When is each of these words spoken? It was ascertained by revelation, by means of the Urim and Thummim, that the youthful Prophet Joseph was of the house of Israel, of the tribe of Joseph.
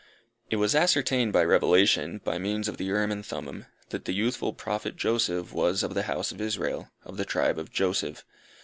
It 0.49 0.55
was 0.55 0.73
ascertained 0.73 1.31
by 1.31 1.43
revelation, 1.43 2.21
by 2.23 2.39
means 2.39 2.67
of 2.67 2.77
the 2.77 2.85
Urim 2.85 3.11
and 3.11 3.23
Thummim, 3.23 3.67
that 3.89 4.05
the 4.05 4.13
youthful 4.15 4.51
Prophet 4.51 4.95
Joseph 4.95 5.53
was 5.53 5.83
of 5.83 5.93
the 5.93 6.01
house 6.09 6.31
of 6.31 6.41
Israel, 6.41 6.89
of 7.05 7.17
the 7.17 7.23
tribe 7.25 7.59
of 7.59 7.71
Joseph. 7.71 8.25